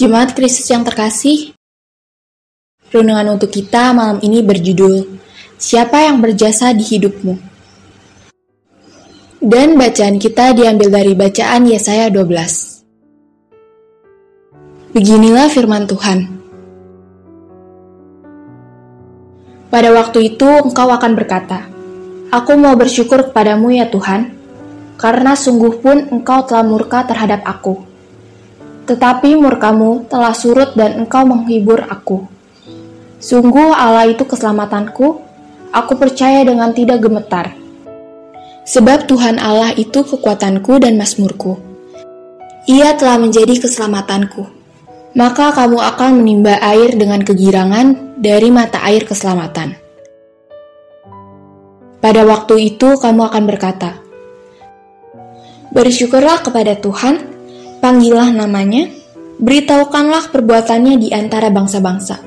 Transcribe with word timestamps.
Jemaat 0.00 0.32
Kristus 0.32 0.64
yang 0.72 0.80
terkasih, 0.80 1.52
renungan 2.88 3.36
untuk 3.36 3.52
kita 3.52 3.92
malam 3.92 4.16
ini 4.24 4.40
berjudul 4.40 5.20
Siapa 5.60 6.08
yang 6.08 6.24
berjasa 6.24 6.72
di 6.72 6.80
hidupmu? 6.80 7.36
Dan 9.44 9.76
bacaan 9.76 10.16
kita 10.16 10.56
diambil 10.56 10.88
dari 10.88 11.12
bacaan 11.12 11.68
Yesaya 11.68 12.08
12. 12.08 14.96
Beginilah 14.96 15.52
firman 15.52 15.84
Tuhan. 15.84 16.18
Pada 19.68 19.92
waktu 19.92 20.32
itu 20.32 20.48
engkau 20.64 20.88
akan 20.88 21.12
berkata, 21.12 21.68
Aku 22.32 22.56
mau 22.56 22.72
bersyukur 22.72 23.28
kepadamu 23.28 23.76
ya 23.76 23.84
Tuhan, 23.92 24.32
karena 24.96 25.36
sungguh 25.36 25.84
pun 25.84 26.08
engkau 26.08 26.48
telah 26.48 26.64
murka 26.64 27.04
terhadap 27.04 27.44
aku 27.44 27.89
tetapi 28.90 29.38
murkamu 29.38 30.10
telah 30.10 30.34
surut 30.34 30.74
dan 30.74 31.06
engkau 31.06 31.22
menghibur 31.22 31.86
aku. 31.86 32.26
Sungguh 33.22 33.70
Allah 33.70 34.10
itu 34.10 34.26
keselamatanku, 34.26 35.22
aku 35.70 35.92
percaya 35.94 36.42
dengan 36.42 36.74
tidak 36.74 36.98
gemetar. 36.98 37.54
Sebab 38.66 39.06
Tuhan 39.06 39.38
Allah 39.38 39.70
itu 39.78 40.02
kekuatanku 40.02 40.82
dan 40.82 40.98
masmurku. 40.98 41.62
Ia 42.66 42.98
telah 42.98 43.22
menjadi 43.22 43.62
keselamatanku. 43.62 44.58
Maka 45.14 45.54
kamu 45.54 45.78
akan 45.78 46.10
menimba 46.22 46.58
air 46.58 46.94
dengan 46.94 47.22
kegirangan 47.22 48.18
dari 48.18 48.50
mata 48.50 48.82
air 48.86 49.06
keselamatan. 49.06 49.74
Pada 52.02 52.22
waktu 52.26 52.74
itu 52.74 52.98
kamu 52.98 53.22
akan 53.30 53.42
berkata, 53.46 53.90
Bersyukurlah 55.70 56.42
kepada 56.42 56.74
Tuhan, 56.78 57.29
Panggillah 57.80 58.28
namanya, 58.36 58.92
beritahukanlah 59.40 60.28
perbuatannya 60.28 61.00
di 61.00 61.08
antara 61.16 61.48
bangsa-bangsa. 61.48 62.20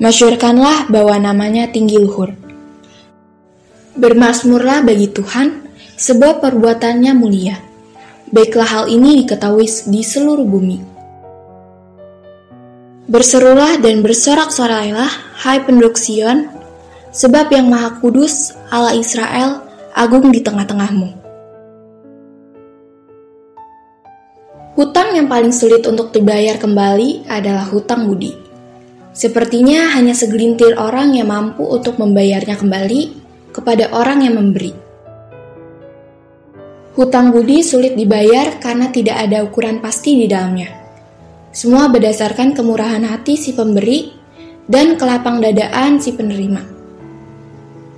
Masyurkanlah 0.00 0.88
bahwa 0.88 1.12
namanya 1.20 1.68
tinggi 1.68 2.00
luhur. 2.00 2.32
Bermasmurlah 4.00 4.80
bagi 4.80 5.12
Tuhan, 5.12 5.68
sebab 6.00 6.40
perbuatannya 6.40 7.12
mulia. 7.12 7.60
Baiklah 8.32 8.64
hal 8.64 8.84
ini 8.88 9.20
diketahui 9.24 9.68
di 9.92 10.00
seluruh 10.00 10.48
bumi. 10.48 10.78
Berserulah 13.12 13.76
dan 13.84 14.00
bersorak-sorailah, 14.00 15.42
hai 15.44 15.60
penduduk 15.68 16.00
Sion, 16.00 16.48
sebab 17.12 17.52
yang 17.52 17.68
Maha 17.68 18.00
Kudus, 18.00 18.56
Allah 18.72 18.96
Israel, 18.96 19.68
agung 19.92 20.32
di 20.32 20.40
tengah-tengahmu. 20.40 21.27
Hutang 24.78 25.10
yang 25.18 25.26
paling 25.26 25.50
sulit 25.50 25.82
untuk 25.90 26.14
dibayar 26.14 26.54
kembali 26.54 27.26
adalah 27.26 27.66
hutang 27.66 28.06
budi. 28.06 28.30
Sepertinya 29.10 29.90
hanya 29.98 30.14
segelintir 30.14 30.78
orang 30.78 31.18
yang 31.18 31.34
mampu 31.34 31.66
untuk 31.66 31.98
membayarnya 31.98 32.54
kembali 32.54 33.00
kepada 33.50 33.90
orang 33.90 34.22
yang 34.22 34.38
memberi. 34.38 34.70
Hutang 36.94 37.34
budi 37.34 37.66
sulit 37.66 37.98
dibayar 37.98 38.62
karena 38.62 38.86
tidak 38.94 39.18
ada 39.18 39.42
ukuran 39.42 39.82
pasti 39.82 40.14
di 40.14 40.30
dalamnya. 40.30 40.70
Semua 41.50 41.90
berdasarkan 41.90 42.54
kemurahan 42.54 43.02
hati 43.02 43.34
si 43.34 43.58
pemberi 43.58 44.14
dan 44.70 44.94
kelapang 44.94 45.42
dadaan 45.42 45.98
si 45.98 46.14
penerima. 46.14 46.62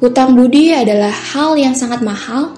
Hutang 0.01 0.33
budi 0.33 0.73
adalah 0.73 1.13
hal 1.13 1.61
yang 1.61 1.77
sangat 1.77 2.01
mahal 2.01 2.57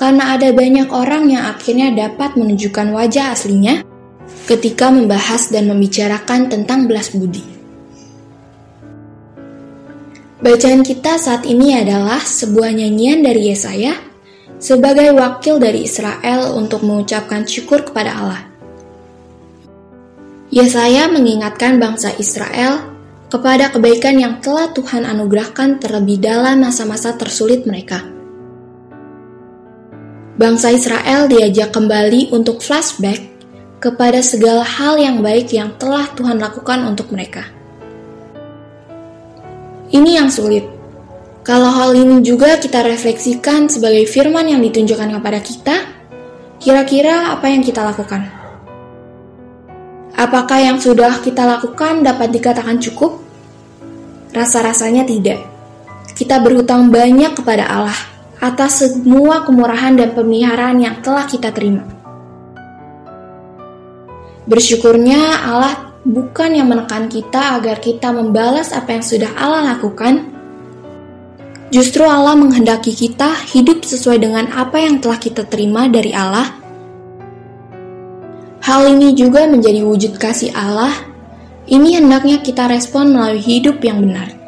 karena 0.00 0.32
ada 0.32 0.48
banyak 0.48 0.88
orang 0.88 1.28
yang 1.28 1.44
akhirnya 1.52 1.92
dapat 1.92 2.32
menunjukkan 2.32 2.88
wajah 2.88 3.36
aslinya 3.36 3.84
ketika 4.48 4.88
membahas 4.88 5.52
dan 5.52 5.68
membicarakan 5.68 6.48
tentang 6.48 6.88
belas 6.88 7.12
budi. 7.12 7.44
Bacaan 10.40 10.80
kita 10.80 11.20
saat 11.20 11.44
ini 11.44 11.76
adalah 11.76 12.16
sebuah 12.16 12.72
nyanyian 12.72 13.20
dari 13.20 13.52
Yesaya 13.52 13.92
sebagai 14.56 15.12
wakil 15.12 15.60
dari 15.60 15.84
Israel 15.84 16.56
untuk 16.56 16.80
mengucapkan 16.80 17.44
syukur 17.44 17.84
kepada 17.84 18.16
Allah. 18.16 18.42
Yesaya 20.48 21.12
mengingatkan 21.12 21.76
bangsa 21.76 22.16
Israel 22.16 22.88
kepada 23.28 23.68
kebaikan 23.68 24.16
yang 24.16 24.40
telah 24.40 24.72
Tuhan 24.72 25.04
anugerahkan 25.04 25.76
terlebih 25.76 26.24
dalam 26.24 26.64
masa-masa 26.64 27.14
tersulit 27.20 27.68
mereka 27.68 28.19
bangsa 30.40 30.72
Israel 30.72 31.28
diajak 31.28 31.68
kembali 31.68 32.32
untuk 32.32 32.64
flashback 32.64 33.28
kepada 33.76 34.24
segala 34.24 34.64
hal 34.64 34.96
yang 34.96 35.20
baik 35.20 35.52
yang 35.52 35.76
telah 35.76 36.08
Tuhan 36.16 36.40
lakukan 36.40 36.80
untuk 36.88 37.12
mereka. 37.12 37.44
Ini 39.92 40.24
yang 40.24 40.32
sulit. 40.32 40.64
Kalau 41.44 41.68
hal 41.68 41.92
ini 41.92 42.24
juga 42.24 42.56
kita 42.56 42.80
refleksikan 42.80 43.68
sebagai 43.68 44.08
firman 44.08 44.48
yang 44.48 44.64
ditunjukkan 44.64 45.20
kepada 45.20 45.40
kita, 45.44 45.76
kira-kira 46.56 47.36
apa 47.36 47.44
yang 47.52 47.60
kita 47.60 47.84
lakukan? 47.84 48.24
Apakah 50.16 50.56
yang 50.56 50.80
sudah 50.80 51.20
kita 51.20 51.44
lakukan 51.44 52.00
dapat 52.00 52.32
dikatakan 52.32 52.80
cukup? 52.80 53.20
Rasa-rasanya 54.32 55.04
tidak. 55.04 55.40
Kita 56.16 56.40
berhutang 56.40 56.88
banyak 56.88 57.36
kepada 57.36 57.68
Allah 57.68 58.19
atas 58.40 58.80
semua 58.80 59.44
kemurahan 59.44 59.92
dan 59.94 60.16
pemeliharaan 60.16 60.80
yang 60.80 60.96
telah 61.04 61.28
kita 61.28 61.52
terima. 61.52 61.84
Bersyukurnya 64.48 65.46
Allah 65.46 65.92
bukan 66.02 66.56
yang 66.56 66.72
menekan 66.72 67.06
kita 67.12 67.60
agar 67.60 67.78
kita 67.78 68.10
membalas 68.10 68.72
apa 68.72 68.96
yang 68.96 69.04
sudah 69.04 69.30
Allah 69.36 69.76
lakukan. 69.76 70.26
Justru 71.70 72.02
Allah 72.02 72.34
menghendaki 72.34 72.90
kita 72.90 73.30
hidup 73.54 73.86
sesuai 73.86 74.18
dengan 74.18 74.50
apa 74.50 74.82
yang 74.82 74.98
telah 74.98 75.20
kita 75.22 75.46
terima 75.46 75.86
dari 75.86 76.10
Allah. 76.10 76.50
Hal 78.64 78.90
ini 78.90 79.14
juga 79.14 79.46
menjadi 79.46 79.86
wujud 79.86 80.18
kasih 80.18 80.50
Allah. 80.50 80.90
Ini 81.70 82.02
hendaknya 82.02 82.42
kita 82.42 82.66
respon 82.66 83.14
melalui 83.14 83.38
hidup 83.38 83.78
yang 83.86 84.02
benar. 84.02 84.39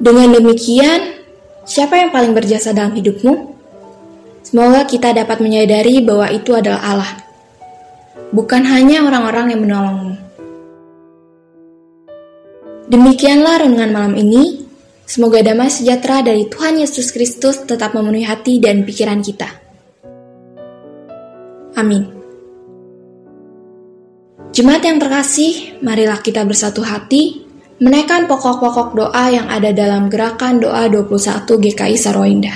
Dengan 0.00 0.32
demikian, 0.32 1.20
siapa 1.68 2.00
yang 2.00 2.08
paling 2.08 2.32
berjasa 2.32 2.72
dalam 2.72 2.96
hidupmu? 2.96 3.52
Semoga 4.40 4.88
kita 4.88 5.12
dapat 5.12 5.44
menyadari 5.44 6.00
bahwa 6.00 6.24
itu 6.32 6.56
adalah 6.56 6.80
Allah, 6.80 7.12
bukan 8.32 8.64
hanya 8.64 9.04
orang-orang 9.04 9.52
yang 9.52 9.60
menolongmu. 9.60 10.14
Demikianlah 12.88 13.68
renungan 13.68 13.92
malam 13.92 14.14
ini. 14.16 14.64
Semoga 15.04 15.44
damai 15.44 15.68
sejahtera 15.68 16.24
dari 16.24 16.48
Tuhan 16.48 16.80
Yesus 16.80 17.12
Kristus 17.12 17.60
tetap 17.68 17.92
memenuhi 17.92 18.24
hati 18.24 18.56
dan 18.56 18.88
pikiran 18.88 19.20
kita. 19.20 19.52
Amin. 21.76 22.08
Jemaat 24.50 24.82
yang 24.86 24.96
terkasih, 24.96 25.82
marilah 25.84 26.18
kita 26.24 26.46
bersatu 26.46 26.82
hati 26.82 27.49
menaikkan 27.80 28.28
pokok-pokok 28.28 28.88
doa 28.92 29.24
yang 29.32 29.48
ada 29.48 29.72
dalam 29.72 30.12
gerakan 30.12 30.60
doa 30.60 30.84
21 30.86 31.48
GKI 31.48 31.96
Saroinda. 31.96 32.54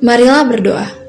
Marilah 0.00 0.44
berdoa. 0.48 1.05